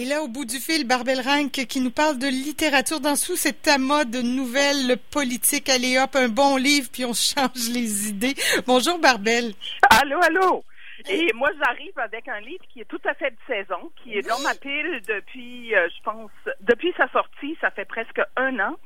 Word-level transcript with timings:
Et 0.00 0.04
là, 0.04 0.22
au 0.22 0.28
bout 0.28 0.44
du 0.44 0.58
fil, 0.58 0.86
Barbel 0.86 1.20
Rank 1.20 1.50
qui 1.50 1.80
nous 1.80 1.90
parle 1.90 2.18
de 2.18 2.28
littérature 2.28 3.00
dans 3.00 3.16
sous 3.16 3.34
cet 3.34 3.66
amas 3.66 4.04
de 4.04 4.22
nouvelles 4.22 4.96
politiques. 5.10 5.68
Allez 5.68 5.98
hop, 5.98 6.14
un 6.14 6.28
bon 6.28 6.56
livre, 6.56 6.88
puis 6.92 7.04
on 7.04 7.14
change 7.14 7.68
les 7.74 8.08
idées. 8.10 8.36
Bonjour 8.64 9.00
Barbel. 9.00 9.54
Allô, 10.00 10.20
allô. 10.22 10.64
Et 11.08 11.32
moi, 11.34 11.50
j'arrive 11.58 11.98
avec 11.98 12.28
un 12.28 12.38
livre 12.38 12.62
qui 12.72 12.80
est 12.80 12.84
tout 12.84 13.00
à 13.06 13.14
fait 13.14 13.30
de 13.30 13.36
saison, 13.48 13.90
qui 13.96 14.16
est 14.16 14.22
dans 14.22 14.38
ma 14.38 14.54
pile 14.54 15.00
depuis, 15.08 15.74
euh, 15.74 15.88
je 15.88 16.02
pense, 16.04 16.30
depuis 16.60 16.94
sa 16.96 17.08
sortie, 17.08 17.56
ça 17.60 17.72
fait 17.72 17.84
presque 17.84 18.20
un 18.36 18.56
an. 18.60 18.76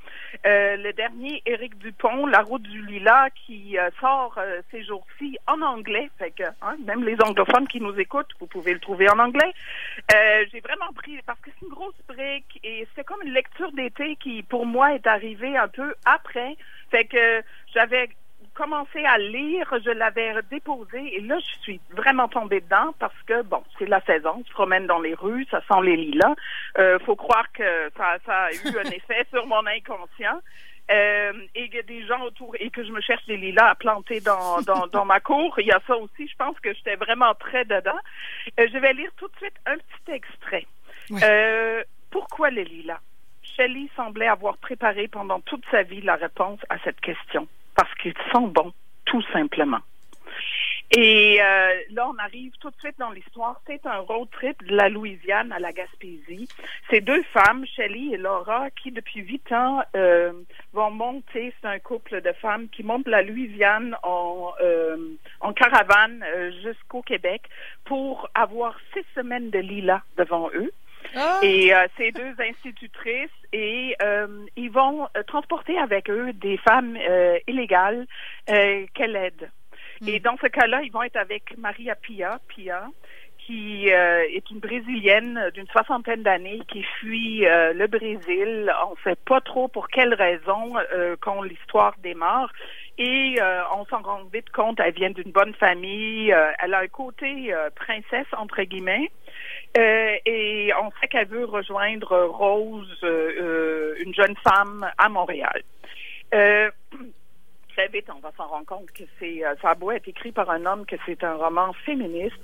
Euh, 0.47 0.77
le 0.77 0.93
dernier, 0.93 1.43
Éric 1.47 1.79
Dupont, 1.79 2.27
La 2.27 2.43
route 2.43 2.63
du 2.63 2.85
lilas, 2.87 3.31
qui 3.31 3.79
euh, 3.79 3.91
sort 4.01 4.39
ces 4.71 4.85
jours-ci 4.85 5.39
en 5.47 5.61
anglais. 5.63 6.11
Fait 6.19 6.31
que 6.31 6.45
hein, 6.63 6.77
même 6.85 7.05
les 7.05 7.17
anglophones 7.23 7.69
qui 7.69 7.81
nous 7.81 7.99
écoutent, 7.99 8.33
vous 8.41 8.47
pouvez 8.47 8.73
le 8.73 8.81
trouver 8.81 9.09
en 9.11 9.19
anglais. 9.19 9.53
J'ai 10.11 10.61
vraiment 10.61 10.93
pris 10.95 11.21
parce 11.27 11.41
que 11.41 11.51
c'est 11.51 11.67
une 11.67 11.73
grosse 11.73 11.95
brique 12.09 12.61
et 12.65 12.87
c'est 12.95 13.05
comme 13.05 13.23
une 13.23 13.33
lecture 13.33 13.73
d'été 13.73 14.17
qui, 14.17 14.43
pour 14.43 14.67
moi, 14.67 14.95
est 14.95 15.07
arrivée 15.07 15.57
un 15.57 15.69
peu 15.69 15.95
après. 16.05 16.57
Fait 16.91 17.05
que 17.05 17.43
j'avais 17.75 18.11
commencé 18.55 19.05
à 19.05 19.19
lire, 19.19 19.67
je 19.85 19.91
l'avais 19.91 20.35
déposé 20.51 21.17
et 21.17 21.21
là, 21.21 21.39
je 21.39 21.61
suis 21.63 21.81
vraiment 21.91 22.29
tombée 22.29 22.61
dedans 22.61 22.95
parce 22.99 23.21
que, 23.27 23.43
bon, 23.43 23.63
c'est 23.79 23.89
la 23.89 24.01
saison, 24.03 24.41
on 24.41 24.45
se 24.45 24.53
promène 24.53 24.87
dans 24.87 25.01
les 25.01 25.15
rues, 25.15 25.47
ça 25.51 25.61
sent 25.61 25.83
les 25.83 25.97
lilas. 25.97 26.35
Euh, 26.79 26.99
faut 27.01 27.17
croire 27.17 27.51
que 27.53 27.91
ça, 27.97 28.17
ça 28.27 28.45
a 28.45 28.53
eu 28.53 28.79
un 28.79 28.91
effet 28.91 29.27
sur 29.31 29.47
mon 29.47 29.67
inconscient. 29.67 30.41
Euh, 30.91 31.33
et 31.55 31.71
a 31.79 31.83
des 31.83 32.05
gens 32.07 32.21
autour 32.23 32.55
et 32.59 32.69
que 32.69 32.85
je 32.85 32.91
me 32.91 33.01
cherche 33.01 33.25
des 33.27 33.37
lilas 33.37 33.71
à 33.71 33.75
planter 33.77 34.21
dans, 34.21 34.61
dans, 34.63 34.87
dans 34.89 35.05
ma 35.05 35.21
cour. 35.21 35.55
Il 35.59 35.67
y 35.67 35.73
a 35.73 35.81
ça 35.87 35.97
aussi. 35.97 36.27
Je 36.27 36.37
pense 36.37 36.59
que 36.61 36.75
j'étais 36.75 36.97
vraiment 36.97 37.35
très 37.35 37.65
dedans. 37.65 37.99
Euh, 38.59 38.67
je 38.71 38.79
vais 38.79 38.93
lire 38.93 39.11
tout 39.17 39.29
de 39.29 39.37
suite 39.37 39.55
un 39.65 39.77
petit 39.77 40.13
extrait. 40.13 40.67
Euh, 41.23 41.83
pourquoi 42.11 42.51
les 42.51 42.65
lilas? 42.65 43.01
Shelley 43.43 43.89
semblait 43.97 44.29
avoir 44.29 44.57
préparé 44.57 45.09
pendant 45.09 45.41
toute 45.41 45.65
sa 45.71 45.83
vie 45.83 46.01
la 46.01 46.17
réponse 46.17 46.61
à 46.69 46.79
cette 46.85 47.01
question 47.01 47.49
parce 47.75 47.93
qu'ils 47.97 48.15
sont 48.33 48.49
bons, 48.49 48.73
tout 49.05 49.23
simplement. 49.33 49.81
Et 50.95 51.41
euh, 51.41 51.73
là, 51.91 52.07
on 52.09 52.19
arrive 52.19 52.53
tout 52.61 52.69
de 52.69 52.77
suite 52.79 52.99
dans 52.99 53.11
l'histoire. 53.11 53.59
C'est 53.67 53.87
un 53.87 54.01
road 54.01 54.29
trip 54.31 54.63
de 54.67 54.77
la 54.77 54.91
Louisiane 54.91 55.51
à 55.51 55.59
la 55.59 55.73
Gaspésie. 55.73 56.49
C'est 56.91 57.01
deux 57.01 57.23
femmes, 57.33 57.65
Shelley 57.65 58.13
et 58.13 58.19
Laura, 58.19 58.69
qui 58.71 58.91
depuis 58.91 59.21
huit 59.21 59.51
ans 59.53 59.81
euh, 59.97 60.33
vont 60.75 60.91
monter. 60.91 61.55
C'est 61.61 61.69
un 61.69 61.79
couple 61.79 62.21
de 62.21 62.33
femmes 62.33 62.69
qui 62.69 62.83
montent 62.83 63.09
la 63.09 63.23
Louisiane 63.23 63.97
en, 64.03 64.53
euh, 64.61 64.99
en 65.41 65.55
caravane 65.55 66.23
jusqu'au 66.63 67.01
Québec 67.01 67.43
pour 67.87 68.29
avoir 68.35 68.79
six 68.93 69.05
semaines 69.15 69.49
de 69.49 69.61
lilas 69.61 70.03
devant 70.19 70.51
eux. 70.55 70.73
Ah. 71.15 71.41
Et 71.43 71.75
euh, 71.75 71.87
ces 71.97 72.13
deux 72.13 72.35
institutrices 72.39 73.31
et 73.53 73.95
euh, 74.03 74.47
ils 74.57 74.71
vont 74.71 75.09
euh, 75.17 75.23
transporter 75.25 75.79
avec 75.79 76.09
eux 76.09 76.33
des 76.33 76.57
femmes 76.59 76.97
illégales 77.47 78.07
qu'elles 78.47 79.17
aident. 79.17 79.51
Hmm. 80.01 80.09
Et 80.09 80.21
dans 80.21 80.37
ce 80.41 80.47
cas-là, 80.47 80.81
ils 80.83 80.93
vont 80.93 81.03
être 81.03 81.17
avec 81.17 81.57
Maria 81.59 81.95
Pia, 81.95 82.41
Pia 82.49 82.89
qui 83.45 83.89
est 83.89 84.51
une 84.53 84.61
brésilienne 84.61 85.51
d'une 85.53 85.67
soixantaine 85.67 86.23
d'années 86.23 86.61
qui 86.69 86.85
fuit 87.01 87.41
le 87.41 87.87
Brésil. 87.89 88.73
On 88.87 88.93
ne 88.93 88.97
sait 89.03 89.19
pas 89.25 89.41
trop 89.41 89.67
pour 89.67 89.89
quelles 89.89 90.15
raisons 90.15 90.75
quand 91.21 91.43
l'histoire 91.43 91.97
démarre. 92.05 92.53
Et 92.99 93.41
on 93.75 93.85
s'en 93.87 94.01
rend 94.01 94.23
vite 94.33 94.51
compte, 94.51 94.79
elle 94.79 94.95
vient 94.95 95.11
d'une 95.11 95.33
bonne 95.33 95.55
famille. 95.55 96.33
elle 96.61 96.73
a 96.73 96.79
un 96.79 96.87
côté 96.87 97.53
princesse 97.75 98.33
entre 98.39 98.63
guillemets. 98.63 99.11
Euh, 99.77 100.17
et 100.27 100.71
on 100.83 100.91
sait 101.01 101.09
qu'elle 101.09 101.29
veut 101.29 101.47
rejoindre 101.47 102.27
Rose, 102.27 102.99
euh, 103.05 103.33
euh, 103.41 103.95
une 104.05 104.15
jeune 104.15 104.37
femme, 104.37 104.87
à 104.99 105.09
Montréal. 105.09 105.63
très 106.31 107.89
vite, 107.93 108.09
on 108.15 108.21
va 108.21 108.33
s'en 108.37 108.49
rendre 108.49 108.67
compte 108.67 108.91
que 108.93 109.05
c'est 109.19 109.43
ça 109.63 109.71
a 109.71 109.75
beau 109.75 109.91
être 109.91 110.09
écrit 110.09 110.31
par 110.31 110.51
un 110.51 110.67
homme 110.67 110.85
que 110.85 110.97
c'est 111.07 111.25
un 111.25 111.35
roman 111.37 111.73
féministe. 111.87 112.37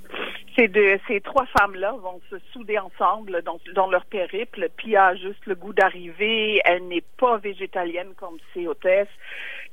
Ces 0.57 0.69
deux, 0.69 0.99
ces 1.07 1.21
trois 1.21 1.45
femmes-là 1.59 1.93
vont 2.01 2.21
se 2.31 2.37
souder 2.53 2.79
ensemble 2.79 3.43
dans, 3.43 3.91
leur 3.91 4.07
périple. 4.07 4.69
Pia 4.77 5.09
a 5.09 5.15
juste 5.15 5.45
le 5.45 5.55
goût 5.55 5.75
d'arriver. 5.75 6.61
Elle 6.65 6.89
n'est 6.89 7.05
pas 7.19 7.37
végétalienne 7.37 8.15
comme 8.17 8.39
ses 8.55 8.67
hôtesses, 8.67 9.07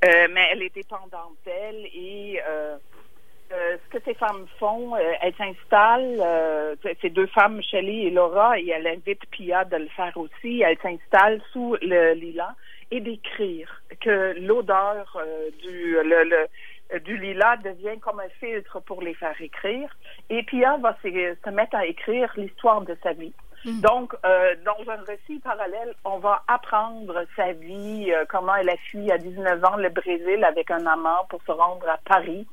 mais 0.03 0.49
elle 0.51 0.61
est 0.61 0.75
dépendante 0.75 1.37
d'elle 1.45 1.85
et 1.93 2.39
ce 3.49 3.97
que 3.97 4.03
ces 4.03 4.13
femmes 4.15 4.45
font, 4.59 4.95
euh, 4.95 4.99
elles 5.21 5.35
s'installent, 5.35 6.19
euh, 6.19 6.75
ces 7.01 7.09
deux 7.09 7.27
femmes, 7.27 7.61
Shelley 7.61 8.03
et 8.03 8.09
Laura, 8.09 8.59
et 8.59 8.69
elle 8.69 8.87
invite 8.87 9.25
Pia 9.31 9.65
de 9.65 9.77
le 9.77 9.87
faire 9.89 10.15
aussi, 10.17 10.61
elles 10.61 10.77
s'installent 10.81 11.41
sous 11.53 11.75
le 11.81 12.13
lilas 12.13 12.55
et 12.91 13.01
d'écrire 13.01 13.81
que 13.99 14.35
l'odeur 14.39 15.19
du, 15.63 15.97
le, 16.03 16.47
du 16.99 17.17
lilas 17.17 17.57
devient 17.57 17.99
comme 17.99 18.19
un 18.19 18.29
filtre 18.39 18.79
pour 18.81 19.01
les 19.01 19.15
faire 19.15 19.39
écrire. 19.39 19.89
Et 20.29 20.43
Pia 20.43 20.77
va 20.77 20.95
se, 21.03 21.09
se 21.09 21.49
mettre 21.49 21.75
à 21.75 21.85
écrire 21.85 22.31
l'histoire 22.37 22.81
de 22.81 22.95
sa 23.01 23.13
vie. 23.13 23.33
Hmm. 23.63 23.81
Donc, 23.81 24.15
dans 24.21 24.91
un 24.91 25.01
récit 25.07 25.39
parallèle, 25.39 25.95
on 26.03 26.19
va 26.19 26.43
apprendre 26.47 27.25
sa 27.35 27.53
vie, 27.53 28.11
comment 28.29 28.55
elle 28.55 28.69
a 28.69 28.77
fui 28.91 29.11
à 29.11 29.17
19 29.17 29.63
ans 29.65 29.77
le 29.77 29.89
Brésil 29.89 30.43
avec 30.43 30.69
un 30.69 30.85
amant 30.85 31.25
pour 31.29 31.41
se 31.43 31.51
rendre 31.51 31.89
à 31.89 31.97
Paris. 32.05 32.45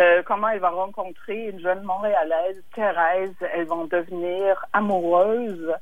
Euh, 0.00 0.22
comment 0.24 0.48
elle 0.48 0.60
va 0.60 0.70
rencontrer 0.70 1.48
une 1.48 1.60
jeune 1.60 1.82
Montréalaise, 1.82 2.62
Thérèse? 2.74 3.34
Elles 3.52 3.66
vont 3.66 3.84
devenir 3.84 4.64
amoureuses. 4.72 5.74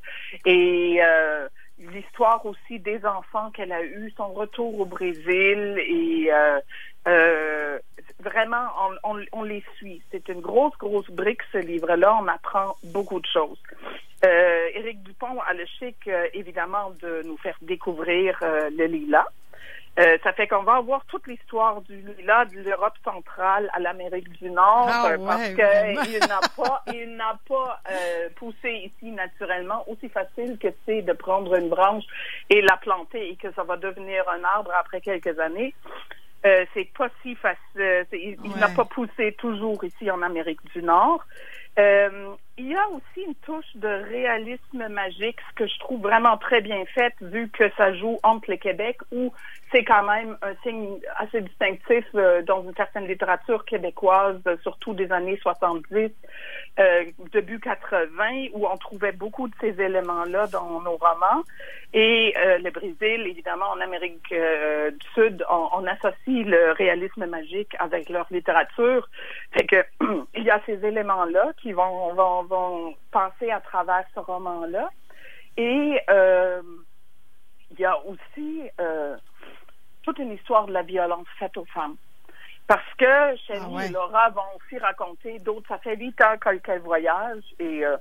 Et 0.45 0.99
euh, 1.01 1.49
l'histoire 1.79 2.45
aussi 2.45 2.81
des 2.81 3.05
enfants 3.07 3.51
qu'elle 3.53 3.71
a 3.71 3.83
eus, 3.83 4.13
son 4.17 4.33
retour 4.33 4.81
au 4.81 4.85
Brésil. 4.85 5.79
Et 5.79 6.31
euh, 7.07 7.79
vraiment, 8.19 8.67
on, 9.05 9.43
les 9.45 9.63
suit. 9.77 10.03
C'est 10.11 10.29
une 10.29 10.41
grosse, 10.41 10.77
grosse 10.79 11.11
brique, 11.11 11.43
ce 11.53 11.59
livre-là. 11.59 12.19
On 12.21 12.27
apprend 12.27 12.77
beaucoup 12.85 13.21
de 13.21 13.27
choses. 13.27 13.63
Éric 14.25 15.05
Dupont 15.05 15.41
a 15.47 15.55
le 15.55 15.65
chic, 15.79 16.11
évidemment, 16.35 16.91
de 17.01 17.23
nous 17.25 17.37
faire 17.37 17.57
découvrir 17.63 18.37
le 18.43 18.87
Lila. 18.87 19.29
Euh, 19.99 20.17
ça 20.23 20.33
fait 20.33 20.47
qu'on 20.47 20.63
va 20.63 20.77
avoir 20.77 21.05
toute 21.07 21.27
l'histoire 21.27 21.81
du 21.83 22.05
là 22.25 22.45
de 22.45 22.61
l'Europe 22.61 22.95
centrale 23.03 23.69
à 23.73 23.81
l'Amérique 23.81 24.31
du 24.41 24.49
Nord 24.49 24.89
ah 24.89 25.11
euh, 25.11 25.19
parce 25.27 25.49
qu'il 25.49 26.21
n'a 26.21 26.41
pas 26.57 26.85
il 26.93 27.17
n'a 27.17 27.37
pas 27.49 27.81
euh, 27.91 28.29
poussé 28.37 28.71
ici 28.71 29.11
naturellement 29.11 29.83
aussi 29.89 30.09
facile 30.09 30.57
que 30.59 30.69
c'est 30.87 31.03
de 31.03 31.13
prendre 31.13 31.57
une 31.57 31.69
branche 31.69 32.05
et 32.49 32.63
la 32.63 32.77
planter 32.77 33.31
et 33.31 33.37
que 33.37 33.51
ça 33.55 33.65
va 33.65 33.77
devenir 33.77 34.25
un 34.29 34.45
arbre 34.45 34.71
après 34.79 35.01
quelques 35.01 35.37
années. 35.41 35.75
c'est 36.45 36.89
pas 36.97 37.09
si 37.23 37.35
facile. 37.35 38.07
Il, 38.13 38.57
n'a 38.57 38.69
pas 38.69 38.85
poussé 38.85 39.33
toujours 39.33 39.83
ici 39.83 40.09
en 40.13 40.23
Amérique 40.23 40.65
du 40.73 40.83
Nord. 40.83 41.25
Euh, 42.59 42.63
il 42.63 42.69
y 42.69 42.75
a 42.75 42.89
aussi 42.89 43.27
une 43.27 43.35
touche 43.37 43.77
de 43.77 43.89
réalisme 43.89 44.89
magique, 44.89 45.39
ce 45.51 45.55
que 45.55 45.67
je 45.67 45.79
trouve 45.79 46.03
vraiment 46.03 46.37
très 46.37 46.61
bien 46.61 46.85
fait, 46.87 47.15
vu 47.21 47.49
que 47.49 47.71
ça 47.77 47.95
joue 47.95 48.19
entre 48.23 48.51
le 48.51 48.57
Québec, 48.57 48.99
où 49.13 49.33
c'est 49.71 49.85
quand 49.85 50.03
même 50.05 50.37
un 50.43 50.55
signe 50.63 50.99
assez 51.17 51.41
distinctif 51.43 52.05
euh, 52.15 52.43
dans 52.43 52.63
une 52.63 52.75
certaine 52.75 53.07
littérature 53.07 53.65
québécoise, 53.65 54.41
surtout 54.63 54.95
des 54.95 55.11
années 55.13 55.39
70, 55.43 56.11
euh, 56.79 57.05
début 57.33 57.61
80, 57.61 58.49
où 58.55 58.67
on 58.67 58.77
trouvait 58.77 59.13
beaucoup 59.13 59.49
de 59.49 59.55
ces 59.61 59.81
éléments-là 59.81 60.47
dans 60.47 60.81
nos 60.81 60.97
romans. 60.97 61.43
Et 61.93 62.35
euh, 62.37 62.59
le 62.59 62.71
Brésil, 62.71 63.27
évidemment, 63.27 63.67
en 63.71 63.81
Amérique 63.81 64.29
du 64.31 65.07
Sud, 65.15 65.45
on, 65.51 65.69
on, 65.75 65.87
associe 65.87 66.47
le 66.47 66.73
réalisme 66.73 67.27
magique 67.27 67.75
avec 67.79 68.09
leur 68.09 68.27
littérature. 68.31 69.09
Fait 69.53 69.67
que 69.67 69.85
il 70.35 70.45
y 70.45 70.51
a 70.51 70.61
ces 70.67 70.85
éléments-là 70.85 71.53
qui 71.61 71.73
vont, 71.73 72.15
vont, 72.15 72.43
vont 72.49 72.95
passer 73.11 73.51
à 73.51 73.61
travers 73.61 74.05
ce 74.15 74.21
roman-là. 74.21 74.91
Et 75.57 76.01
euh, 76.09 76.63
il 77.71 77.81
y 77.81 77.85
a 77.85 77.99
aussi 78.07 78.63
euh, 78.81 79.17
toute 80.03 80.19
une 80.19 80.33
histoire 80.33 80.67
de 80.67 80.73
la 80.73 80.83
violence 80.83 81.27
faite 81.39 81.57
aux 81.57 81.65
femmes. 81.67 81.97
Parce 82.67 82.95
que 82.99 83.37
Shelley 83.47 83.63
ah 83.77 83.87
et 83.87 83.89
Laura 83.89 84.29
vont 84.31 84.43
aussi 84.57 84.79
raconter 84.79 85.39
d'autres. 85.39 85.69
Ça 85.69 85.79
fait 85.79 85.97
huit 85.97 86.21
ans 86.23 86.37
qu'elles 86.63 86.81
voyagent 86.81 87.55
et 87.59 87.85
euh, 87.85 87.97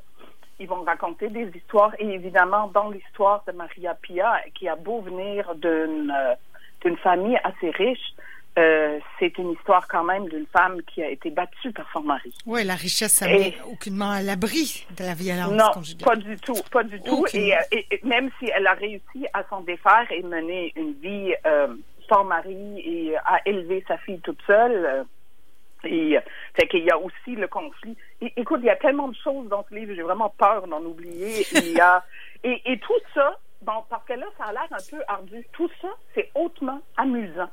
ils 0.60 0.68
vont 0.68 0.83
raconter 0.83 1.30
des 1.30 1.50
histoires. 1.56 1.94
Et 2.00 2.10
évidemment, 2.10 2.68
dans 2.68 2.89
l'histoire 2.89 3.44
de 3.48 3.54
Maria 3.54 3.95
Pia, 3.95 4.42
qui 4.56 4.68
a 4.68 4.75
beau 4.75 5.01
venir 5.01 5.56
d'une 5.56 6.13
d'une 6.81 6.98
famille 6.98 7.39
assez 7.44 7.71
riche, 7.71 8.13
euh, 8.57 9.00
c'est 9.19 9.38
une 9.38 9.51
histoire 9.51 9.88
quand 9.88 10.04
même 10.04 10.27
d'une 10.30 10.48
femme 10.48 10.81
qui 10.83 11.04
a 11.04 11.09
été 11.09 11.30
battue 11.30 11.71
par 11.71 11.86
son 11.94 12.01
mari. 12.01 12.33
Oui, 12.48 12.63
la 12.63 12.74
richesse, 12.74 13.13
ça 13.13 13.27
met 13.27 13.56
aucunement 13.71 14.09
à 14.09 14.24
l'abri 14.24 14.88
de 14.98 15.04
la 15.04 15.13
violence 15.13 15.51
non, 15.51 15.71
pas 16.04 16.15
du 16.15 16.38
tout, 16.38 16.56
pas 16.71 16.83
du 16.83 17.00
tout. 17.01 17.24
Euh, 17.36 17.56
et, 17.71 17.86
même 18.04 18.31
si 18.39 18.50
elle 18.56 18.65
a 18.65 18.74
réussi 18.74 19.27
à 19.33 19.44
s'en 19.50 19.62
défaire 19.62 20.12
et 20.12 20.24
mener 20.24 20.74
une 20.75 20.94
vie 20.94 21.36
euh, 21.45 21.68
sans 22.09 22.24
mari 22.24 22.80
et 22.80 23.15
à 23.18 23.42
élever 23.45 23.83
sa 23.88 23.98
fille 24.00 24.19
toute 24.21 24.42
seule, 24.48 25.06
Et 25.83 26.18
fait 26.56 26.68
qu'il 26.68 26.83
y 26.83 26.89
a 26.89 26.98
aussi 26.98 27.36
le 27.36 27.48
conflit. 27.48 27.95
écoute, 28.21 28.62
il 28.63 28.68
y 28.68 28.71
a 28.71 28.75
tellement 28.75 29.09
de 29.09 29.15
choses 29.24 29.48
dans 29.50 29.63
ce 29.69 29.75
livre, 29.75 29.94
j'ai 29.95 30.01
vraiment 30.01 30.33
peur 30.36 30.68
d'en 30.68 30.81
oublier. 30.81 31.45
Il 31.54 31.74
y 31.74 31.80
a 31.80 32.04
et, 32.44 32.62
et 32.65 32.80
tout 32.80 33.00
ça, 33.13 33.38
bon, 33.62 33.83
parce 33.89 34.06
que 34.06 34.13
là, 34.13 34.25
ça 34.38 34.45
a 34.45 34.54
l'air 34.54 34.68
un 34.71 34.98
peu 34.98 35.04
ardu. 35.07 35.45
Tout 35.54 35.69
ça, 35.81 35.89
c'est 36.15 36.31
hautement 36.33 36.81
amusant 36.98 37.50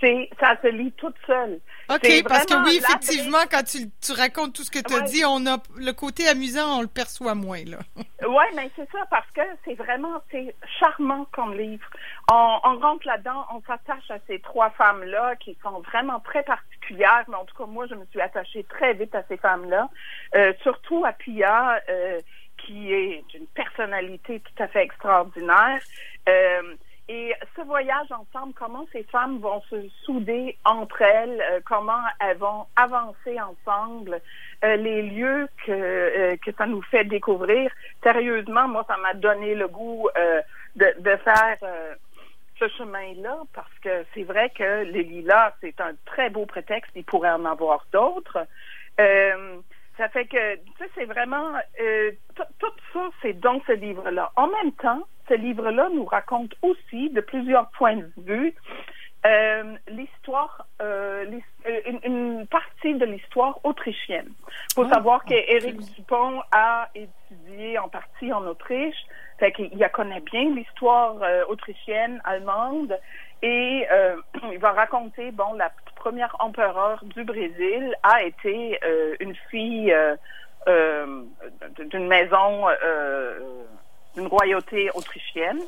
c'est 0.00 0.28
ça 0.40 0.56
se 0.62 0.68
lit 0.68 0.92
toute 0.92 1.16
seule. 1.26 1.60
OK, 1.88 2.24
parce 2.28 2.46
que 2.46 2.64
oui, 2.64 2.78
effectivement, 2.78 3.44
quand 3.50 3.62
tu, 3.62 3.88
tu, 4.00 4.12
racontes 4.12 4.54
tout 4.54 4.62
ce 4.62 4.70
que 4.70 4.80
tu 4.80 4.94
as 4.94 5.02
dit, 5.02 5.24
on 5.24 5.46
a 5.46 5.58
le 5.76 5.92
côté 5.92 6.28
amusant, 6.28 6.78
on 6.78 6.82
le 6.82 6.88
perçoit 6.88 7.34
moins, 7.34 7.64
là. 7.64 7.78
oui, 7.96 8.44
mais 8.54 8.70
c'est 8.76 8.90
ça, 8.90 8.98
parce 9.10 9.30
que 9.30 9.42
c'est 9.64 9.74
vraiment, 9.74 10.20
c'est 10.30 10.54
charmant 10.80 11.26
comme 11.32 11.54
livre. 11.54 11.86
On, 12.30 12.58
on 12.64 12.78
rentre 12.78 13.06
là-dedans, 13.06 13.46
on 13.52 13.62
s'attache 13.62 14.10
à 14.10 14.18
ces 14.26 14.40
trois 14.40 14.70
femmes-là 14.70 15.36
qui 15.36 15.56
sont 15.62 15.80
vraiment 15.80 16.20
très 16.20 16.42
particulières, 16.42 17.24
mais 17.28 17.36
en 17.36 17.44
tout 17.44 17.56
cas, 17.56 17.66
moi, 17.66 17.86
je 17.88 17.94
me 17.94 18.04
suis 18.06 18.20
attachée 18.20 18.64
très 18.64 18.94
vite 18.94 19.14
à 19.14 19.22
ces 19.28 19.36
femmes-là, 19.36 19.88
euh, 20.34 20.52
surtout 20.62 21.04
à 21.04 21.12
Pia, 21.12 21.80
euh, 21.88 22.20
qui 22.58 22.92
est 22.92 23.22
une 23.34 23.46
personnalité 23.48 24.40
tout 24.40 24.62
à 24.62 24.68
fait 24.68 24.82
extraordinaire. 24.82 25.80
Euh, 26.28 26.74
et 27.08 27.34
ce 27.54 27.62
voyage 27.62 28.10
ensemble, 28.10 28.52
comment 28.54 28.84
ces 28.90 29.04
femmes 29.04 29.38
vont 29.38 29.62
se 29.70 29.88
souder 30.04 30.58
entre 30.64 31.02
elles, 31.02 31.40
euh, 31.52 31.60
comment 31.64 32.02
elles 32.20 32.36
vont 32.36 32.66
avancer 32.74 33.38
ensemble, 33.40 34.20
euh, 34.64 34.76
les 34.76 35.02
lieux 35.02 35.48
que, 35.64 35.70
euh, 35.70 36.36
que 36.44 36.50
ça 36.58 36.66
nous 36.66 36.82
fait 36.82 37.04
découvrir? 37.04 37.70
Sérieusement, 38.02 38.66
moi, 38.66 38.84
ça 38.88 38.96
m'a 38.96 39.14
donné 39.14 39.54
le 39.54 39.68
goût 39.68 40.08
de, 40.74 41.00
de 41.00 41.16
faire 41.18 41.58
ce 42.58 42.68
chemin-là 42.68 43.38
parce 43.54 43.78
que 43.82 44.04
c'est 44.12 44.24
vrai 44.24 44.50
que 44.50 44.82
les 44.82 45.04
lilas, 45.04 45.52
c'est 45.60 45.80
un 45.80 45.92
très 46.06 46.28
beau 46.30 46.44
prétexte. 46.44 46.90
Il 46.96 47.04
pourrait 47.04 47.30
en 47.30 47.44
avoir 47.44 47.86
d'autres. 47.92 48.46
Ça 49.96 50.08
fait 50.08 50.26
que, 50.26 50.56
tu 50.56 50.72
sais, 50.78 50.90
c'est 50.94 51.04
vraiment 51.04 51.52
tout 52.58 52.72
ça, 52.92 53.08
c'est 53.22 53.38
dans 53.40 53.60
ce 53.66 53.72
livre-là. 53.72 54.32
En 54.36 54.48
même 54.48 54.72
temps, 54.72 55.02
ce 55.28 55.34
livre-là 55.34 55.88
nous 55.92 56.04
raconte 56.04 56.54
aussi, 56.62 57.10
de 57.10 57.20
plusieurs 57.20 57.68
points 57.70 57.96
de 57.96 58.10
vue, 58.18 58.54
euh, 59.26 59.76
l'histoire, 59.88 60.66
euh, 60.80 61.24
euh, 61.66 61.80
une, 62.04 62.46
partie 62.46 62.94
de 62.94 63.04
l'histoire 63.04 63.58
autrichienne. 63.64 64.28
Il 64.70 64.74
faut 64.74 64.84
ah, 64.84 64.94
savoir 64.94 65.24
qu'Éric 65.24 65.78
Dupont 65.94 66.42
a 66.52 66.88
étudié 66.94 67.78
en 67.78 67.88
partie 67.88 68.32
en 68.32 68.46
Autriche, 68.46 68.96
fait 69.38 69.50
qu'il 69.52 69.88
connaît 69.92 70.20
bien 70.20 70.54
l'histoire 70.54 71.16
autrichienne, 71.48 72.20
allemande, 72.24 72.96
et 73.42 73.86
il 74.52 74.58
va 74.58 74.72
raconter, 74.72 75.32
bon, 75.32 75.54
la 75.54 75.70
première 76.06 76.36
empereur 76.38 77.02
du 77.02 77.24
Brésil 77.24 77.92
a 78.04 78.22
été 78.22 78.78
une 79.18 79.34
fille 79.50 79.92
d'une 81.90 82.06
maison 82.06 82.68
une 84.16 84.26
royauté 84.26 84.90
autrichienne. 84.94 85.60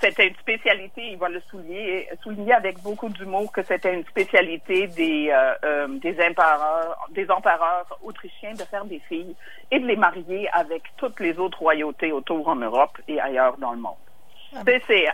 C'était 0.00 0.28
une 0.28 0.36
spécialité, 0.36 1.08
il 1.12 1.18
va 1.18 1.28
le 1.28 1.40
souligner, 1.50 2.08
souligner 2.22 2.54
avec 2.54 2.80
beaucoup 2.80 3.10
d'humour 3.10 3.52
que 3.52 3.62
c'était 3.62 3.92
une 3.92 4.04
spécialité 4.06 4.86
des 4.86 5.30
euh, 5.30 5.54
euh, 5.62 5.88
des 5.98 6.16
empereurs, 6.22 7.06
des 7.10 7.30
empereurs 7.30 7.98
autrichiens 8.02 8.54
de 8.54 8.62
faire 8.62 8.86
des 8.86 9.00
filles 9.00 9.34
et 9.70 9.78
de 9.78 9.86
les 9.86 9.96
marier 9.96 10.48
avec 10.52 10.84
toutes 10.96 11.20
les 11.20 11.38
autres 11.38 11.58
royautés 11.58 12.12
autour 12.12 12.48
en 12.48 12.56
Europe 12.56 12.96
et 13.08 13.20
ailleurs 13.20 13.58
dans 13.58 13.72
le 13.72 13.78
monde. 13.78 14.09
Ah 14.54 14.62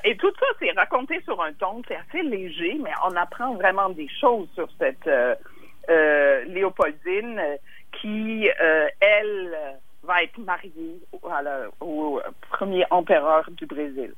et 0.04 0.16
tout 0.16 0.32
ça, 0.38 0.46
c'est 0.58 0.70
raconté 0.72 1.20
sur 1.22 1.40
un 1.42 1.52
ton, 1.52 1.82
c'est 1.86 1.96
assez 1.96 2.22
léger, 2.22 2.78
mais 2.82 2.90
on 3.04 3.14
apprend 3.16 3.54
vraiment 3.54 3.90
des 3.90 4.08
choses 4.20 4.48
sur 4.54 4.68
cette 4.78 5.06
euh, 5.06 6.44
Léopoldine 6.46 7.40
qui, 8.00 8.48
elle, 9.00 9.56
va 10.02 10.22
être 10.22 10.38
marié 10.38 11.00
au 11.80 12.20
premier 12.50 12.84
empereur 12.90 13.50
du 13.50 13.66
Brésil. 13.66 14.14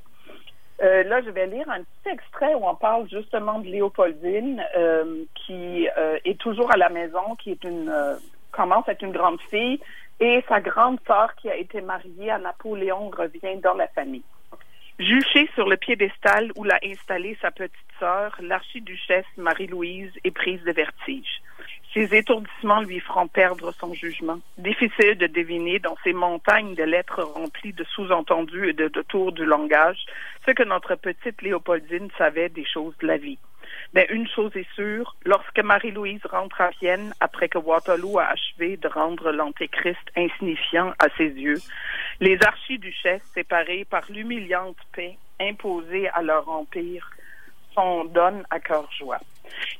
Euh, 0.80 1.02
là, 1.04 1.20
je 1.22 1.30
vais 1.30 1.46
lire 1.46 1.68
un 1.68 1.82
petit 1.82 2.10
extrait 2.12 2.54
où 2.54 2.66
on 2.66 2.74
parle 2.76 3.08
justement 3.08 3.58
de 3.58 3.66
Léopoldine, 3.66 4.62
euh, 4.76 5.24
qui 5.34 5.88
euh, 5.98 6.18
est 6.24 6.38
toujours 6.38 6.70
à 6.70 6.76
la 6.76 6.88
maison, 6.88 7.34
qui 7.36 7.50
est 7.50 7.64
une 7.64 7.92
commence 8.52 8.88
à 8.88 8.92
être 8.92 9.02
une 9.02 9.12
grande 9.12 9.40
fille, 9.50 9.80
et 10.20 10.42
sa 10.48 10.60
grande 10.60 10.98
sœur 11.06 11.34
qui 11.36 11.50
a 11.50 11.56
été 11.56 11.80
mariée 11.80 12.30
à 12.30 12.38
Napoléon 12.38 13.10
revient 13.10 13.60
dans 13.62 13.74
la 13.74 13.88
famille. 13.88 14.24
Juchée 14.98 15.48
sur 15.54 15.68
le 15.68 15.76
piédestal 15.76 16.50
où 16.56 16.64
l'a 16.64 16.80
installée 16.84 17.38
sa 17.40 17.52
petite 17.52 17.72
sœur, 18.00 18.36
l'archiduchesse 18.40 19.26
Marie-Louise 19.36 20.10
est 20.24 20.32
prise 20.32 20.60
de 20.64 20.72
vertige. 20.72 21.40
Ces 21.94 22.16
étourdissements 22.16 22.80
lui 22.80 22.98
feront 22.98 23.28
perdre 23.28 23.72
son 23.72 23.94
jugement. 23.94 24.40
Difficile 24.58 25.16
de 25.16 25.28
deviner 25.28 25.78
dans 25.78 25.96
ces 26.02 26.12
montagnes 26.12 26.74
de 26.74 26.82
lettres 26.82 27.22
remplies 27.22 27.72
de 27.72 27.84
sous-entendus 27.84 28.70
et 28.70 28.72
de 28.72 28.88
détours 28.88 29.30
du 29.30 29.44
langage 29.44 30.04
ce 30.44 30.50
que 30.50 30.64
notre 30.64 30.96
petite 30.96 31.42
Léopoldine 31.42 32.08
savait 32.18 32.48
des 32.48 32.64
choses 32.64 32.96
de 33.00 33.06
la 33.06 33.18
vie. 33.18 33.38
Mais 33.94 34.06
une 34.10 34.28
chose 34.28 34.54
est 34.54 34.70
sûre, 34.74 35.16
lorsque 35.24 35.58
Marie-Louise 35.58 36.20
rentre 36.26 36.60
à 36.60 36.70
Vienne 36.80 37.14
après 37.20 37.48
que 37.48 37.58
Waterloo 37.58 38.18
a 38.18 38.26
achevé 38.26 38.76
de 38.76 38.88
rendre 38.88 39.32
l'Antéchrist 39.32 39.98
insignifiant 40.16 40.92
à 40.98 41.08
ses 41.16 41.28
yeux, 41.28 41.60
les 42.20 42.38
archiduchesses, 42.42 43.24
séparées 43.34 43.86
par 43.88 44.02
l'humiliante 44.10 44.76
paix 44.92 45.16
imposée 45.40 46.08
à 46.10 46.22
leur 46.22 46.48
empire, 46.48 47.08
sont 47.74 48.04
donne 48.04 48.44
à 48.50 48.60
cœur 48.60 48.90
joie. 48.92 49.20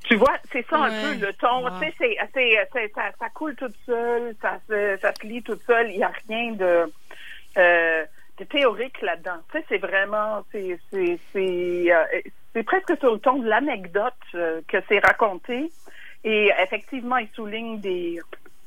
Tu 0.05 0.17
vois, 0.17 0.37
c'est 0.51 0.67
ça 0.69 0.79
un 0.79 0.91
peu 0.91 1.27
le 1.27 1.33
ton. 1.35 1.69
Tu 1.81 1.93
sais, 1.99 2.17
c'est, 2.35 2.89
ça, 2.95 3.01
ça, 3.19 3.29
coule 3.35 3.55
tout 3.57 3.73
seul, 3.85 4.35
ça 4.41 4.59
se, 4.69 4.97
ça 5.01 5.13
se 5.15 5.27
lit 5.27 5.43
tout 5.43 5.59
seul. 5.67 5.91
Il 5.91 5.99
n'y 5.99 6.05
a 6.05 6.13
rien 6.29 6.53
de, 6.53 6.93
euh, 7.59 8.05
de 8.39 8.45
théorique 8.45 9.01
là-dedans. 9.03 9.41
Tu 9.53 9.59
sais, 9.59 9.65
c'est 9.69 9.79
vraiment, 9.79 10.45
c'est, 10.53 10.79
c'est, 10.91 11.19
c'est, 11.33 11.93
euh, 11.93 12.05
c'est 12.59 12.65
presque 12.65 12.99
sur 12.99 13.13
le 13.13 13.21
ton 13.21 13.39
de 13.39 13.49
l'anecdote 13.49 14.15
euh, 14.35 14.61
que 14.67 14.79
c'est 14.89 14.99
raconté. 14.99 15.71
Et 16.25 16.51
effectivement, 16.61 17.17
il 17.19 17.29
souligne 17.29 17.79
des. 17.79 18.19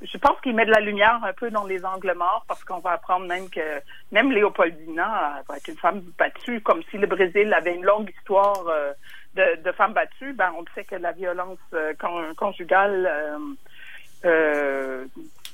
Je 0.02 0.18
pense 0.18 0.40
qu'il 0.42 0.56
met 0.56 0.66
de 0.66 0.72
la 0.72 0.80
lumière 0.80 1.20
un 1.24 1.34
peu 1.34 1.52
dans 1.52 1.66
les 1.66 1.84
angles 1.84 2.14
morts 2.16 2.46
parce 2.48 2.64
qu'on 2.64 2.80
va 2.80 2.92
apprendre 2.92 3.28
même 3.28 3.50
que 3.50 3.82
même 4.12 4.32
Léopoldina 4.32 5.42
va 5.48 5.58
être 5.58 5.68
une 5.68 5.78
femme 5.78 6.02
battue, 6.18 6.62
comme 6.62 6.82
si 6.90 6.98
le 6.98 7.06
Brésil 7.06 7.54
avait 7.54 7.76
une 7.76 7.84
longue 7.84 8.10
histoire 8.18 8.66
euh, 8.70 8.94
de, 9.36 9.62
de, 9.62 9.72
femmes 9.74 9.94
battues. 9.94 10.34
Ben, 10.34 10.54
on 10.58 10.64
sait 10.74 10.86
que 10.86 10.96
la 10.96 11.12
violence 11.12 11.60
euh, 11.74 11.94
conjugale 12.38 13.12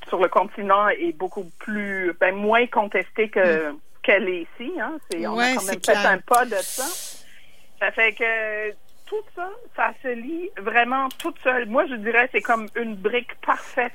sur 0.08 0.20
le 0.20 0.30
continent 0.30 0.88
est 0.90 1.18
beaucoup 1.18 1.50
plus, 1.58 2.16
ben, 2.20 2.36
moins 2.36 2.68
contestée 2.68 3.30
que 3.30 3.72
mm. 3.72 3.78
qu'elle 4.04 4.30
est 4.30 4.42
ici. 4.42 4.72
Hein. 4.80 4.98
C'est, 5.10 5.26
on 5.26 5.40
a 5.40 5.56
quand 5.56 5.66
même 5.66 5.80
fait 5.84 5.96
un 5.96 6.20
pas 6.20 6.46
de 6.46 6.56
ça. 6.56 7.07
Ça 7.80 7.92
fait 7.92 8.14
que 8.14 8.72
tout 9.06 9.24
ça, 9.36 9.50
ça 9.76 9.94
se 10.02 10.10
lit 10.10 10.50
vraiment 10.58 11.08
toute 11.20 11.38
seule. 11.44 11.66
Moi, 11.68 11.86
je 11.88 11.96
dirais 11.96 12.30
c'est 12.32 12.42
comme 12.42 12.68
une 12.76 12.96
brique 12.96 13.36
parfaite 13.46 13.94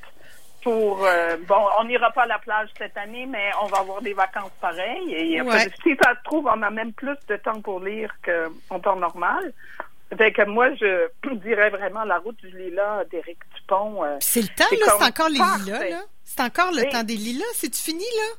pour 0.62 1.04
euh, 1.04 1.36
bon, 1.48 1.60
on 1.80 1.84
n'ira 1.84 2.10
pas 2.12 2.22
à 2.22 2.26
la 2.26 2.38
plage 2.38 2.68
cette 2.78 2.96
année, 2.96 3.26
mais 3.26 3.50
on 3.62 3.66
va 3.66 3.78
avoir 3.78 4.00
des 4.00 4.14
vacances 4.14 4.52
pareilles. 4.60 5.12
Et 5.12 5.40
si 5.82 5.96
ça 6.02 6.14
se 6.14 6.24
trouve, 6.24 6.46
on 6.46 6.62
a 6.62 6.70
même 6.70 6.92
plus 6.92 7.16
de 7.28 7.36
temps 7.36 7.60
pour 7.60 7.80
lire 7.80 8.14
qu'en 8.24 8.80
temps 8.80 8.96
normal. 8.96 9.52
Fait 10.16 10.32
que 10.32 10.42
moi, 10.44 10.74
je 10.74 11.08
dirais 11.44 11.70
vraiment 11.70 12.04
la 12.04 12.18
route 12.18 12.36
du 12.36 12.56
lilas 12.56 13.04
d'Éric 13.10 13.38
Dupont. 13.54 14.04
Euh, 14.04 14.16
c'est 14.20 14.42
le 14.42 14.48
temps, 14.48 14.64
là, 14.70 14.94
c'est 14.98 15.04
encore 15.04 15.28
les 15.28 15.34
lilas, 15.34 15.88
là. 15.88 16.02
C'est 16.24 16.42
encore 16.42 16.72
le 16.72 16.90
temps 16.90 17.02
des 17.02 17.16
lilas. 17.16 17.44
C'est-tu 17.54 17.82
fini, 17.82 18.04
là? 18.16 18.38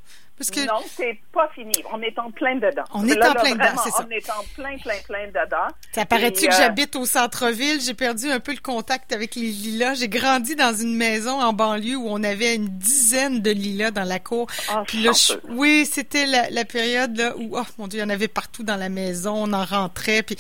Non, 0.67 0.81
c'est 0.95 1.19
pas 1.31 1.49
fini. 1.55 1.83
On 1.91 2.01
est 2.01 2.17
en 2.19 2.31
plein 2.31 2.55
dedans. 2.55 2.83
On 2.93 3.07
est 3.07 3.23
en 3.23 3.33
plein 3.33 3.53
dedans, 3.53 3.81
c'est 3.83 3.91
ça. 3.91 4.05
On 4.07 4.11
est 4.11 4.29
en 4.29 4.43
plein, 4.55 4.77
plein, 4.77 4.99
plein 5.07 5.27
dedans. 5.27 5.67
Ça 5.93 6.05
paraît-tu 6.05 6.47
que 6.47 6.53
euh, 6.53 6.57
j'habite 6.57 6.95
au 6.95 7.05
centre-ville? 7.05 7.81
J'ai 7.81 7.93
perdu 7.93 8.29
un 8.29 8.39
peu 8.39 8.51
le 8.51 8.59
contact 8.59 9.13
avec 9.13 9.35
les 9.35 9.51
lilas. 9.51 9.95
J'ai 9.95 10.09
grandi 10.09 10.55
dans 10.55 10.73
une 10.73 10.95
maison 10.95 11.41
en 11.41 11.53
banlieue 11.53 11.97
où 11.97 12.07
on 12.07 12.23
avait 12.23 12.55
une 12.55 12.69
dizaine 12.69 13.41
de 13.41 13.51
lilas 13.51 13.91
dans 13.91 14.03
la 14.03 14.19
cour. 14.19 14.47
Ah, 14.69 14.83
Puis 14.87 15.03
là, 15.03 15.11
oui, 15.49 15.87
c'était 15.89 16.25
la, 16.25 16.65
période 16.65 17.17
là 17.17 17.35
où, 17.37 17.57
oh 17.57 17.63
mon 17.77 17.87
Dieu, 17.87 17.99
il 17.99 18.03
y 18.03 18.05
en 18.05 18.09
avait 18.09 18.27
partout 18.27 18.63
dans 18.63 18.77
la 18.77 18.89
maison. 18.89 19.33
On 19.35 19.53
en 19.53 19.65
rentrait. 19.65 20.23
Puis, 20.23 20.37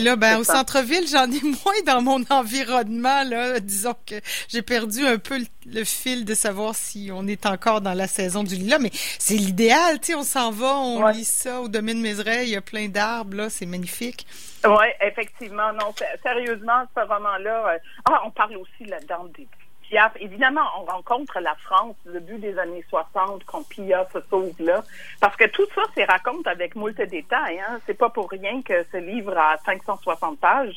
là, 0.00 0.16
ben, 0.16 0.38
au 0.38 0.44
centre-ville, 0.44 1.06
j'en 1.08 1.30
ai 1.30 1.40
moins 1.42 1.80
dans 1.86 2.02
mon 2.02 2.24
environnement. 2.30 3.24
Là, 3.24 3.60
disons 3.60 3.94
que 4.06 4.16
j'ai 4.48 4.62
perdu 4.62 5.06
un 5.06 5.18
peu 5.18 5.38
le, 5.66 5.84
fil 5.84 6.24
de 6.24 6.34
savoir 6.34 6.74
si 6.74 7.10
on 7.12 7.26
est 7.26 7.46
encore 7.46 7.80
dans 7.80 7.94
la 7.94 8.06
saison 8.06 8.42
du 8.42 8.56
lilas. 8.56 8.78
Mais 8.78 8.90
c'est 9.18 9.36
l'idéal, 9.46 10.00
tu 10.00 10.06
sais, 10.06 10.14
on 10.14 10.22
s'en 10.22 10.50
va, 10.50 10.76
on 10.76 11.08
lit 11.08 11.24
ça 11.24 11.60
au 11.60 11.68
domaine 11.68 12.00
Mézeray, 12.00 12.46
il 12.46 12.50
y 12.50 12.56
a 12.56 12.60
plein 12.60 12.88
d'arbres, 12.88 13.36
là, 13.36 13.50
c'est 13.50 13.66
magnifique. 13.66 14.26
Oui, 14.64 14.86
effectivement, 15.00 15.72
non, 15.72 15.94
sérieusement, 16.22 16.84
ce 16.94 17.00
roman-là, 17.00 17.68
euh, 17.68 17.78
ah, 18.10 18.22
on 18.24 18.30
parle 18.30 18.56
aussi 18.56 18.84
là-dedans 18.84 19.26
des 19.36 19.46
Piaf. 19.88 20.12
Évidemment, 20.18 20.66
on 20.80 20.84
rencontre 20.84 21.38
la 21.40 21.54
France 21.54 21.94
au 22.06 22.10
début 22.10 22.38
des 22.38 22.58
années 22.58 22.84
60 22.88 23.44
quand 23.44 23.68
Pia 23.68 24.06
se 24.12 24.18
sauve 24.28 24.54
là. 24.58 24.82
Parce 25.20 25.36
que 25.36 25.44
tout 25.44 25.66
ça, 25.74 25.82
c'est 25.94 26.04
raconte 26.04 26.46
avec 26.48 26.74
moult 26.74 27.00
détails. 27.00 27.60
Hein. 27.60 27.78
C'est 27.86 27.94
pas 27.94 28.10
pour 28.10 28.28
rien 28.28 28.62
que 28.62 28.84
ce 28.90 28.96
livre 28.96 29.36
a 29.38 29.56
560 29.64 30.40
pages. 30.40 30.76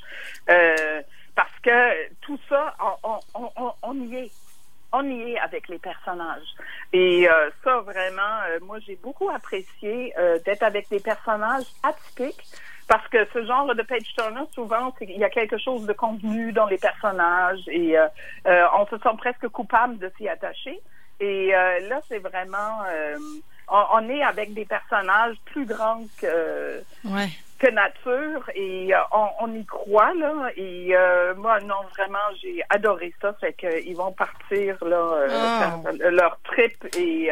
Euh, 0.50 1.02
parce 1.34 1.60
que 1.64 2.14
tout 2.22 2.40
ça, 2.48 2.76
on, 3.04 3.20
on, 3.34 3.52
on, 3.56 3.74
on 3.82 3.96
y 3.96 4.16
est 4.16 4.32
on 4.91 5.03
y 5.03 5.31
est 5.31 5.39
avec 5.39 5.67
les 5.67 5.79
personnages. 5.79 6.48
Et 6.93 7.29
euh, 7.29 7.50
ça, 7.63 7.79
vraiment, 7.81 8.39
euh, 8.50 8.60
moi, 8.62 8.79
j'ai 8.86 8.96
beaucoup 8.96 9.29
apprécié 9.29 10.13
euh, 10.17 10.39
d'être 10.46 10.63
avec 10.63 10.89
des 10.89 11.00
personnages 11.00 11.65
atypiques. 11.84 12.43
Parce 12.88 13.08
que 13.10 13.24
ce 13.34 13.46
genre 13.46 13.75
de 13.75 13.84
page 13.84 14.15
turner, 14.17 14.41
souvent, 14.51 14.91
il 15.01 15.19
y 15.19 15.24
a 15.24 15.29
quelque 15.29 15.60
chose 15.60 15.86
de 15.86 15.93
contenu 15.93 16.51
dans 16.51 16.65
les 16.65 16.79
personnages 16.79 17.62
et 17.67 17.96
on 18.46 18.88
se 18.88 18.98
sent 18.98 19.15
presque 19.19 19.48
coupable 19.50 20.00
de 20.00 20.12
s'y 20.17 20.27
attacher. 20.27 20.81
Et 21.19 21.51
là, 21.51 22.01
c'est 22.08 22.17
vraiment, 22.17 22.79
on, 23.67 24.10
est 24.10 24.24
avec 24.24 24.55
des 24.55 24.65
personnages 24.65 25.36
plus 25.46 25.67
grands 25.67 26.03
que, 26.19 26.81
ouais 27.05 27.29
que 27.60 27.70
nature 27.70 28.50
et 28.56 28.94
euh, 28.94 29.00
on, 29.42 29.54
y 29.54 29.66
croit 29.66 30.13
là 30.13 30.50
et 30.56 30.96
euh, 30.96 31.36
moi 31.36 31.60
non 31.60 31.75
vraiment 31.96 32.18
j'ai 32.42 32.63
adoré 32.70 33.13
ça 33.22 33.34
fait 33.34 33.54
qu'ils 33.54 33.96
vont 33.96 34.13
partir 34.13 34.78
là 34.84 34.98
euh, 34.98 35.28
ah. 35.30 35.82
leur 36.10 36.39
trip 36.44 36.88
et 36.98 37.30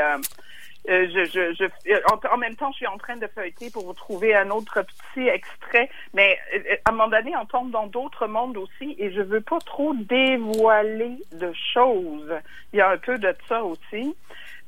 je, 0.89 1.25
je, 1.25 1.53
je 1.53 2.27
en, 2.31 2.38
même 2.38 2.55
temps, 2.55 2.72
je 2.72 2.77
suis 2.77 2.88
en 2.88 2.98
train 2.98 3.17
de 3.17 3.27
feuilleter 3.27 3.69
pour 3.69 3.86
vous 3.86 3.93
trouver 3.93 4.34
un 4.34 4.50
autre 4.51 4.81
petit 4.84 5.27
extrait. 5.27 5.89
Mais 6.13 6.39
à 6.86 6.91
un 6.91 6.93
moment 6.93 7.10
donné, 7.10 7.36
on 7.36 7.46
tombe 7.46 7.72
dans 7.72 7.88
d'autres 7.88 8.25
mondes 8.25 8.55
aussi, 8.55 8.96
et 8.98 9.12
je 9.12 9.19
veux 9.19 9.41
pas 9.41 9.60
trop 9.60 9.93
dévoiler 9.93 11.17
de 11.34 11.51
choses. 11.74 12.34
Il 12.72 12.79
y 12.79 12.81
a 12.81 12.89
un 12.89 12.98
peu 12.98 13.17
de 13.17 13.36
ça 13.50 13.65
aussi. 13.65 14.15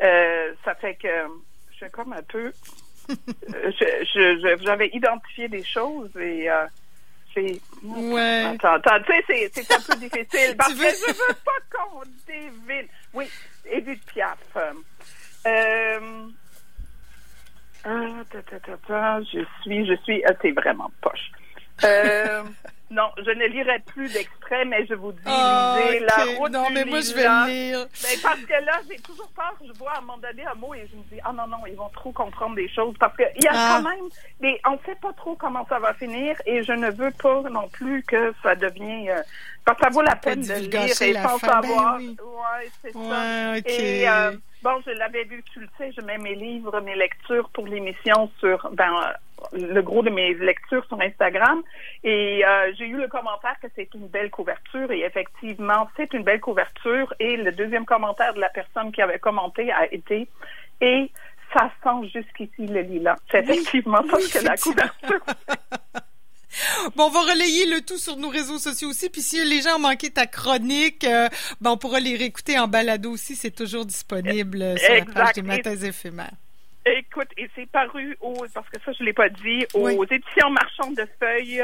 ça 0.02 0.76
fait 0.82 0.96
que 0.96 1.08
je 1.72 1.78
suis 1.78 1.90
comme 1.90 2.12
un 2.12 2.24
peu 2.24 2.52
j'avais 4.62 4.90
identifié 4.94 5.48
des 5.48 5.64
choses 5.64 6.16
et 6.18 6.50
euh, 6.50 6.66
c'est. 7.34 7.60
Ouais. 7.84 8.46
Attends, 8.64 8.80
tu 9.06 9.14
sais, 9.28 9.50
c'est, 9.54 9.72
un 9.72 9.82
peu 9.82 9.96
difficile 9.96 10.56
parce 10.58 10.74
que 10.74 10.80
je 10.80 11.08
veux 11.08 11.36
pas 11.46 11.60
qu'on 11.72 12.02
devine. 12.28 12.88
Oui, 13.14 13.26
Edith 13.66 14.06
Piaf. 14.06 14.38
Euh, 15.46 16.28
ah, 17.86 19.20
je 19.22 19.46
suis, 19.62 19.86
je 19.88 19.96
suis, 20.04 20.24
ah, 20.26 20.34
c'est 20.42 20.52
vraiment 20.52 20.92
poche. 21.02 21.32
Euh, 21.84 22.44
non, 22.92 23.10
je 23.18 23.30
ne 23.30 23.46
lirai 23.46 23.80
plus 23.86 24.12
d'extrait, 24.12 24.66
mais 24.66 24.86
je 24.88 24.96
vous 24.96 25.12
dis, 25.12 25.22
oh, 25.28 25.76
lisez 25.78 26.00
La 26.00 26.38
route 26.38 26.52
Non, 26.52 26.70
mais 26.72 26.86
moi, 26.86 27.02
je 27.02 27.14
vais 27.14 27.24
le 27.24 27.48
lire. 27.48 27.88
Mais 28.04 28.16
ben, 28.16 28.22
parce 28.24 28.42
que 28.42 28.66
là, 28.66 28.80
j'ai 28.90 28.98
toujours 28.98 29.30
peur. 29.30 29.54
Je 29.66 29.72
vois 29.78 29.92
à 29.92 29.98
un 30.00 30.02
moment 30.02 30.18
donné 30.18 30.44
un 30.46 30.56
mot 30.56 30.74
et 30.74 30.88
je 30.92 30.96
me 30.98 31.04
dis, 31.04 31.20
ah 31.24 31.32
non, 31.32 31.48
non, 31.48 31.66
ils 31.68 31.76
vont 31.76 31.90
trop 31.90 32.12
comprendre 32.12 32.56
des 32.56 32.68
choses. 32.70 32.96
Parce 33.00 33.16
qu'il 33.16 33.44
y 33.44 33.48
a 33.48 33.52
ah. 33.54 33.78
quand 33.78 33.90
même 33.90 34.10
des... 34.42 34.60
On 34.68 34.72
ne 34.72 34.80
sait 34.86 34.98
pas 35.00 35.14
trop 35.14 35.36
comment 35.36 35.66
ça 35.70 35.78
va 35.78 35.94
finir 35.94 36.36
et 36.48 36.64
je 36.64 36.72
ne 36.72 36.90
veux 36.90 37.12
pas 37.12 37.42
non 37.44 37.68
plus 37.70 38.04
que 38.04 38.34
ça 38.42 38.56
devienne... 38.56 39.10
Euh, 39.10 39.22
parce 39.66 39.78
que 39.78 39.84
ça 39.84 39.90
vaut 39.92 40.02
la 40.02 40.16
peine 40.16 40.42
de 40.42 40.54
lire 40.54 40.82
et 40.82 41.14
sans 41.14 41.38
ben 41.38 41.38
savoir. 41.38 41.98
oui. 41.98 42.18
Ouais, 42.20 42.72
c'est 42.82 42.94
ça. 42.94 43.58
Et, 43.66 44.10
euh, 44.10 44.32
Bon, 44.62 44.82
je 44.86 44.92
l'avais 44.92 45.24
vu, 45.24 45.42
tu 45.54 45.62
le 45.62 45.70
sais, 45.78 45.94
je 45.94 46.02
mets 46.02 46.18
mes 46.18 46.36
livres, 46.36 46.82
mes 46.82 46.96
lectures 46.96 47.50
pour 47.52 47.66
l'émission 47.66 48.30
sur, 48.40 48.70
ben, 48.74 48.92
le 49.54 49.82
gros 49.82 50.02
de 50.02 50.10
mes 50.10 50.34
lectures 50.34 50.86
sur 50.86 51.00
Instagram. 51.02 51.62
Et 52.04 52.44
euh, 52.46 52.72
j'ai 52.78 52.88
eu 52.88 52.98
le 52.98 53.08
commentaire 53.08 53.56
que 53.62 53.68
c'est 53.76 53.94
une 53.94 54.08
belle 54.08 54.30
couverture. 54.30 54.92
Et 54.92 55.02
effectivement, 55.02 55.90
c'est 55.98 56.14
une 56.14 56.24
belle 56.24 56.42
couverture. 56.42 57.14
Et 57.20 57.38
le 57.38 57.52
deuxième 57.52 57.86
commentaire 57.86 58.34
de 58.34 58.40
la 58.40 58.50
personne 58.50 58.92
qui 58.92 59.02
avait 59.02 59.20
commenté 59.20 59.72
a 59.72 59.92
été 59.94 60.28
et 60.82 61.12
ça 61.54 61.72
sent 61.84 62.10
jusqu'ici 62.14 62.68
le 62.68 62.82
lilas. 62.82 63.18
C'est 63.32 63.40
effectivement 63.40 64.04
ça 64.10 64.40
que 64.40 64.46
la 64.46 64.58
couverture. 64.58 65.22
Bon, 66.96 67.06
on 67.06 67.10
va 67.10 67.22
relayer 67.22 67.68
le 67.68 67.82
tout 67.82 67.98
sur 67.98 68.18
nos 68.18 68.30
réseaux 68.30 68.58
sociaux 68.58 68.90
aussi. 68.90 69.10
Puis 69.10 69.22
si 69.22 69.44
les 69.46 69.62
gens 69.62 69.76
ont 69.76 69.80
manqué 69.80 70.10
ta 70.10 70.26
chronique, 70.26 71.04
euh, 71.04 71.30
ben 71.62 71.72
on 71.72 71.78
pourra 71.78 72.00
les 72.00 72.16
réécouter 72.16 72.58
en 72.58 72.68
balado 72.68 73.12
aussi. 73.12 73.36
C'est 73.36 73.52
toujours 73.52 73.86
disponible 73.86 74.62
euh, 74.62 74.76
sur 74.78 74.94
la 74.96 75.06
page 75.06 75.34
des 75.36 75.42
Matins 75.44 75.76
éphémères. 75.76 76.34
Écoute, 76.98 77.28
et 77.38 77.48
c'est 77.56 77.70
paru 77.70 78.18
au, 78.20 78.34
parce 78.54 78.68
que 78.70 78.80
ça 78.84 78.92
je 78.94 79.04
l'ai 79.04 79.14
pas 79.14 79.30
dit, 79.30 79.66
aux 79.74 80.06
éditions 80.06 80.50
Marchand 80.50 80.92
de 80.92 81.06
Feuilles. 81.20 81.64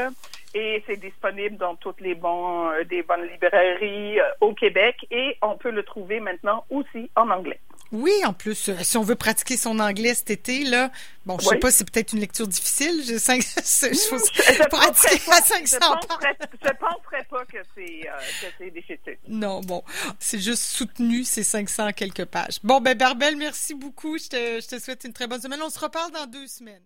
Et 0.54 0.82
c'est 0.86 0.96
disponible 0.96 1.56
dans 1.56 1.74
toutes 1.74 2.00
les 2.00 2.14
bons, 2.14 2.70
euh, 2.70 2.84
des 2.84 3.02
bonnes 3.02 3.26
librairies 3.26 4.18
au 4.40 4.54
Québec. 4.54 5.06
Et 5.10 5.36
on 5.42 5.56
peut 5.56 5.70
le 5.70 5.82
trouver 5.82 6.20
maintenant 6.20 6.64
aussi 6.70 7.10
en 7.16 7.28
anglais. 7.28 7.60
Oui, 7.96 8.12
en 8.24 8.34
plus, 8.34 8.68
euh, 8.68 8.76
si 8.82 8.98
on 8.98 9.02
veut 9.02 9.14
pratiquer 9.14 9.56
son 9.56 9.78
anglais 9.78 10.14
cet 10.14 10.30
été, 10.30 10.64
là, 10.64 10.90
bon, 11.24 11.38
je 11.38 11.46
sais 11.46 11.56
pas, 11.56 11.70
c'est 11.70 11.90
peut-être 11.90 12.12
une 12.12 12.20
lecture 12.20 12.46
difficile. 12.46 13.02
Je, 13.06 13.16
cinq, 13.18 13.40
je, 13.42 13.94
je, 13.94 14.68
pratiquer 14.68 15.30
à 15.32 15.40
500 15.40 15.66
Je 15.72 16.72
penserais 16.78 17.24
pas 17.30 17.44
que 17.46 17.58
c'est 17.74 18.06
euh. 18.06 19.12
Non, 19.28 19.60
bon, 19.60 19.82
c'est 20.18 20.40
juste 20.40 20.62
soutenu, 20.62 21.24
ces 21.24 21.42
500 21.42 21.92
quelques 21.92 22.26
pages. 22.26 22.58
Bon, 22.62 22.80
ben 22.80 22.96
Barbel, 22.96 23.36
merci 23.36 23.74
beaucoup. 23.74 24.18
Je 24.18 24.28
te, 24.28 24.60
je 24.60 24.66
te 24.66 24.78
souhaite 24.78 25.04
une 25.04 25.14
très 25.14 25.26
bonne 25.26 25.40
semaine. 25.40 25.60
On 25.62 25.70
se 25.70 25.78
reparle 25.78 26.12
dans 26.12 26.26
deux 26.26 26.46
semaines. 26.46 26.82